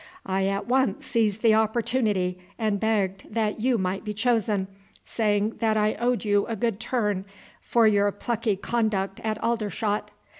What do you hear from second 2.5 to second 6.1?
and begged that you might be chosen, saying that I